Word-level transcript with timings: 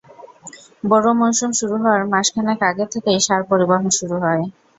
বোরো 0.83 1.11
মৌসুম 1.19 1.51
শুরু 1.59 1.75
হওয়ার 1.81 2.03
মাস 2.11 2.27
খানেক 2.33 2.59
আগে 2.69 2.85
থেকেই 2.93 3.19
সার 3.25 3.41
পরিবহন 3.49 3.87
শুরু 3.97 4.15
হয়। 4.23 4.43